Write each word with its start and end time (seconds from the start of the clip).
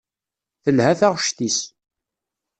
Telha 0.63 0.93
taɣect-is. 0.99 1.59